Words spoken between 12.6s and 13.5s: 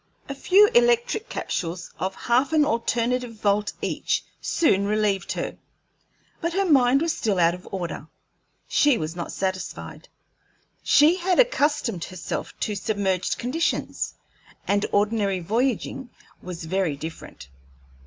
to submerged